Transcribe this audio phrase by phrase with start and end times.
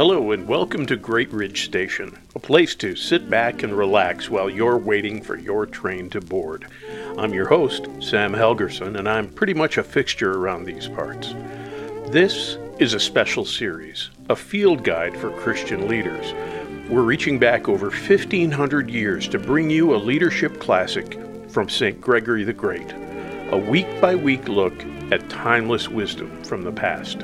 [0.00, 4.48] Hello and welcome to Great Ridge Station, a place to sit back and relax while
[4.48, 6.66] you're waiting for your train to board.
[7.18, 11.34] I'm your host, Sam Helgerson, and I'm pretty much a fixture around these parts.
[12.08, 16.32] This is a special series, a field guide for Christian leaders.
[16.88, 21.18] We're reaching back over 1,500 years to bring you a leadership classic
[21.50, 22.00] from St.
[22.00, 22.90] Gregory the Great,
[23.50, 24.82] a week by week look
[25.12, 27.18] at timeless wisdom from the past.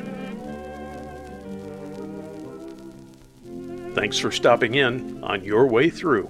[3.97, 6.29] Thanks for stopping in on your way through.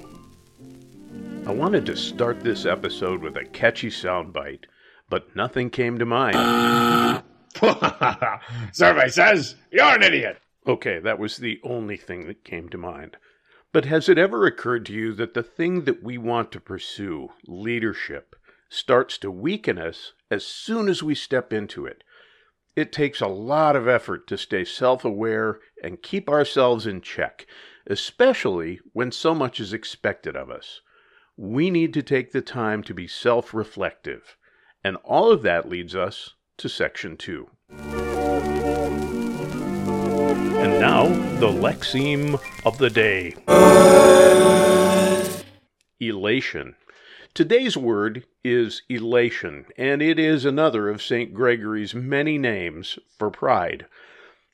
[1.49, 4.67] I wanted to start this episode with a catchy soundbite,
[5.11, 7.25] but nothing came to mind.
[8.73, 10.39] Survey says you're an idiot.
[10.65, 13.17] Okay, that was the only thing that came to mind.
[13.73, 17.31] But has it ever occurred to you that the thing that we want to pursue,
[17.49, 18.37] leadership,
[18.69, 22.05] starts to weaken us as soon as we step into it?
[22.77, 27.47] It takes a lot of effort to stay self aware and keep ourselves in check,
[27.87, 30.83] especially when so much is expected of us.
[31.39, 34.37] We need to take the time to be self reflective.
[34.85, 37.49] And all of that leads us to section two.
[40.59, 41.07] And now,
[41.39, 43.37] the Lexeme of the day
[45.99, 46.77] Elation.
[47.37, 51.35] Today's word is elation, and it is another of St.
[51.35, 53.85] Gregory's many names for pride.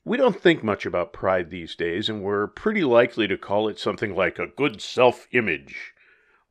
[0.03, 3.79] We don't think much about pride these days, and we're pretty likely to call it
[3.79, 5.93] something like a good self image.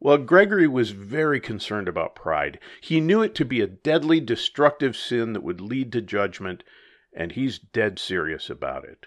[0.00, 2.58] Well, Gregory was very concerned about pride.
[2.80, 6.64] He knew it to be a deadly, destructive sin that would lead to judgment,
[7.12, 9.04] and he's dead serious about it.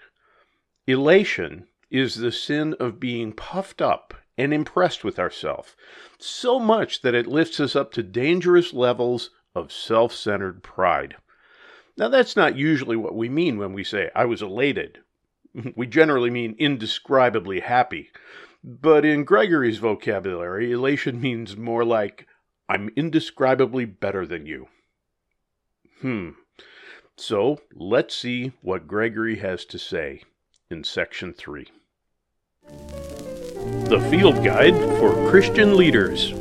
[0.86, 5.74] Elation is the sin of being puffed up and impressed with ourselves,
[6.18, 11.16] so much that it lifts us up to dangerous levels of self centered pride.
[11.96, 14.98] Now, that's not usually what we mean when we say, I was elated.
[15.74, 18.10] We generally mean indescribably happy.
[18.62, 22.26] But in Gregory's vocabulary, elation means more like,
[22.68, 24.68] I'm indescribably better than you.
[26.02, 26.30] Hmm.
[27.16, 30.22] So let's see what Gregory has to say
[30.70, 31.68] in section 3.
[33.88, 36.34] The Field Guide for Christian Leaders.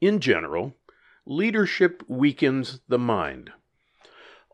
[0.00, 0.74] In general,
[1.26, 3.52] leadership weakens the mind.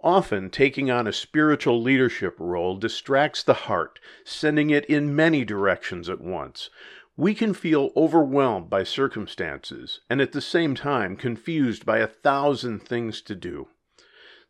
[0.03, 6.09] Often, taking on a spiritual leadership role distracts the heart, sending it in many directions
[6.09, 6.71] at once.
[7.17, 12.81] We can feel overwhelmed by circumstances and at the same time confused by a thousand
[12.81, 13.69] things to do.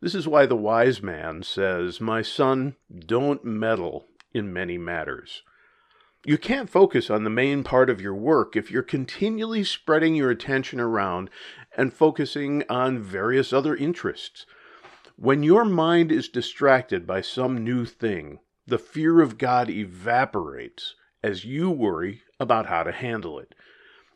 [0.01, 5.43] This is why the wise man says, My son, don't meddle in many matters.
[6.25, 10.31] You can't focus on the main part of your work if you're continually spreading your
[10.31, 11.31] attention around
[11.77, 14.45] and focusing on various other interests.
[15.17, 21.45] When your mind is distracted by some new thing, the fear of God evaporates as
[21.45, 23.55] you worry about how to handle it.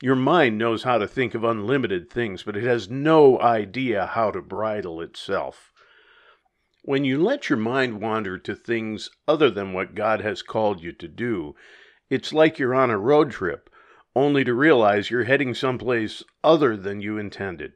[0.02, 4.32] Your mind knows how to think of unlimited things, but it has no idea how
[4.32, 5.72] to bridle itself.
[6.82, 10.90] When you let your mind wander to things other than what God has called you
[10.92, 11.54] to do,
[12.12, 13.70] it's like you're on a road trip,
[14.14, 17.72] only to realize you're heading someplace other than you intended.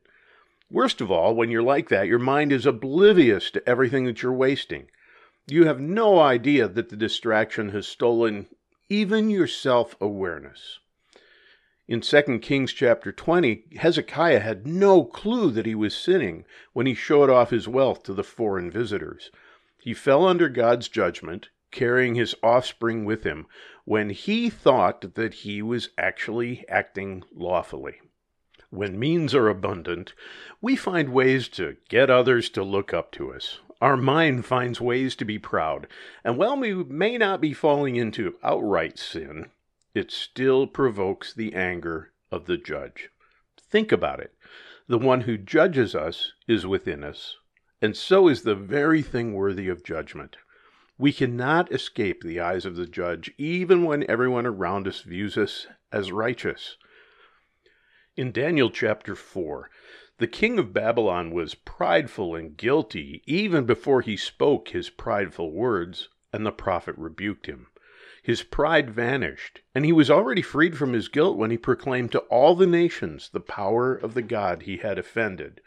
[0.71, 4.35] Worst of all, when you're like that, your mind is oblivious to everything that you're
[4.35, 4.89] wasting.
[5.47, 8.49] You have no idea that the distraction has stolen
[8.91, 10.81] even your self awareness.
[11.89, 16.93] In 2 Kings chapter 20, Hezekiah had no clue that he was sinning when he
[16.93, 19.31] showed off his wealth to the foreign visitors.
[19.81, 23.47] He fell under God's judgment, carrying his offspring with him,
[23.85, 28.01] when he thought that he was actually acting lawfully.
[28.71, 30.13] When means are abundant,
[30.61, 33.61] we find ways to get others to look up to us.
[33.81, 35.87] Our mind finds ways to be proud,
[36.25, 39.51] and while we may not be falling into outright sin,
[39.95, 43.11] it still provokes the anger of the judge.
[43.61, 44.35] Think about it.
[44.89, 47.37] The one who judges us is within us,
[47.83, 50.37] and so is the very thing worthy of judgment.
[50.99, 55.67] We cannot escape the eyes of the judge, even when everyone around us views us
[55.93, 56.79] as righteous.
[58.17, 59.69] In Daniel chapter 4,
[60.17, 66.09] the king of Babylon was prideful and guilty even before he spoke his prideful words,
[66.33, 67.67] and the prophet rebuked him.
[68.23, 72.21] His pride vanished, and he was already freed from his guilt when he proclaimed to
[72.21, 75.61] all the nations the power of the God he had offended.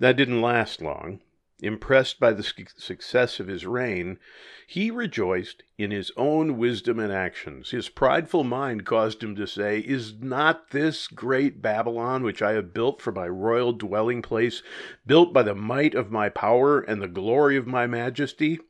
[0.00, 1.20] That didn't last long.
[1.60, 2.42] Impressed by the
[2.76, 4.18] success of his reign,
[4.66, 7.70] he rejoiced in his own wisdom and actions.
[7.70, 12.72] His prideful mind caused him to say, Is not this great Babylon, which I have
[12.72, 14.62] built for my royal dwelling place,
[15.06, 18.60] built by the might of my power and the glory of my majesty?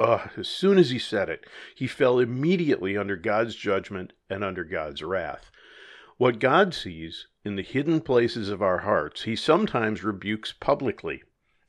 [0.00, 4.64] uh, as soon as he said it, he fell immediately under God's judgment and under
[4.64, 5.50] God's wrath.
[6.16, 11.22] What God sees in the hidden places of our hearts, he sometimes rebukes publicly.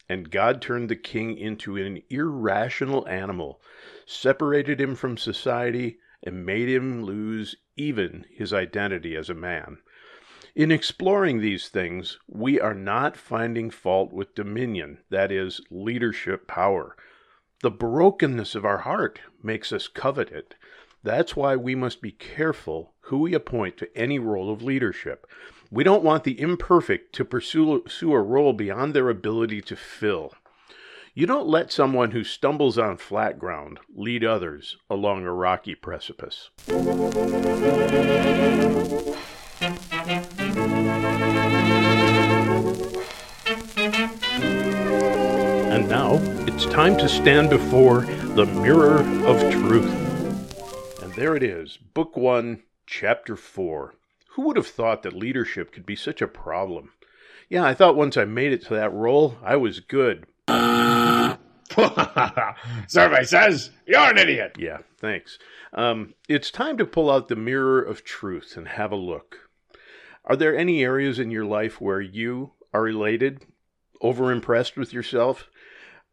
[0.08, 3.62] And God turned the king into an irrational animal,
[4.06, 9.78] separated him from society, and made him lose even his identity as a man.
[10.56, 16.96] In exploring these things, we are not finding fault with dominion, that is, leadership power.
[17.62, 20.56] The brokenness of our heart makes us covet it.
[21.04, 25.28] That's why we must be careful who we appoint to any role of leadership.
[25.72, 30.34] We don't want the imperfect to pursue, pursue a role beyond their ability to fill.
[31.16, 36.50] You don't let someone who stumbles on flat ground lead others along a rocky precipice.
[45.48, 48.02] And now it's time to stand before
[48.36, 51.02] the mirror of truth.
[51.02, 53.96] And there it is, Book 1, Chapter 4.
[54.36, 56.92] Who would have thought that leadership could be such a problem?
[57.48, 60.26] Yeah, I thought once I made it to that role, I was good.
[62.90, 64.58] Survey says you're an idiot.
[64.60, 65.40] Yeah, thanks.
[65.72, 69.38] Um, it's time to pull out the mirror of truth and have a look.
[70.26, 73.42] Are there any areas in your life where you are elated,
[74.04, 75.50] overimpressed with yourself?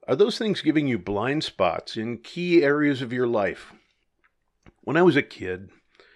[0.06, 3.72] Are those things giving you blind spots in key areas of your life?
[4.82, 5.70] When I was a kid,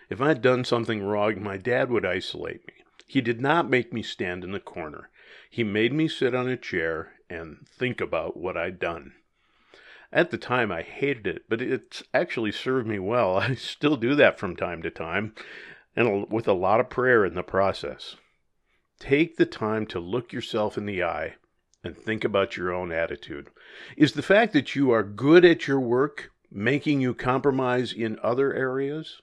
[0.09, 2.75] if I had done something wrong, my dad would isolate me.
[3.07, 5.11] He did not make me stand in the corner.
[5.51, 9.15] He made me sit on a chair and think about what I'd done.
[10.13, 13.37] At the time, I hated it, but it's actually served me well.
[13.39, 15.35] I still do that from time to time,
[15.95, 18.17] and with a lot of prayer in the process.
[18.99, 21.35] Take the time to look yourself in the eye
[21.85, 23.49] and think about your own attitude.
[23.97, 28.55] Is the fact that you are good at your work making you compromise in other
[28.55, 29.21] areas?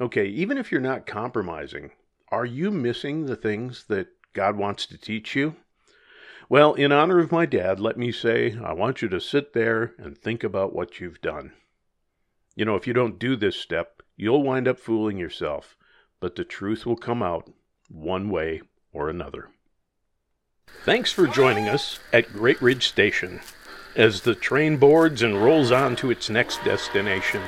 [0.00, 1.90] Okay, even if you're not compromising,
[2.30, 5.56] are you missing the things that God wants to teach you?
[6.48, 9.94] Well, in honor of my dad, let me say I want you to sit there
[9.98, 11.52] and think about what you've done.
[12.54, 15.76] You know, if you don't do this step, you'll wind up fooling yourself,
[16.20, 17.50] but the truth will come out
[17.88, 18.62] one way
[18.92, 19.50] or another.
[20.84, 23.40] Thanks for joining us at Great Ridge Station.
[23.94, 27.42] As the train boards and rolls on to its next destination,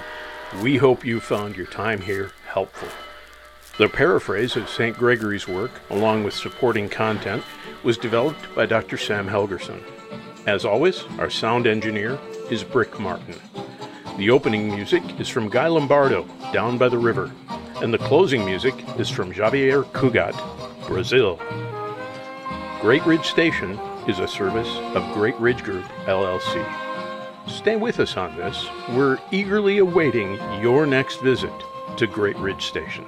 [0.62, 2.88] we hope you found your time here helpful.
[3.76, 4.96] The paraphrase of St.
[4.96, 7.42] Gregory's work, along with supporting content,
[7.82, 8.96] was developed by Dr.
[8.96, 9.82] Sam Helgerson.
[10.46, 12.18] As always, our sound engineer
[12.50, 13.34] is Brick Martin.
[14.16, 17.32] The opening music is from Guy Lombardo, Down by the River,
[17.82, 20.36] and the closing music is from Xavier Cugat,
[20.86, 21.40] Brazil.
[22.80, 26.83] Great Ridge Station is a service of Great Ridge Group, LLC.
[27.46, 28.66] Stay with us on this.
[28.90, 31.52] We're eagerly awaiting your next visit
[31.96, 33.04] to Great Ridge Station.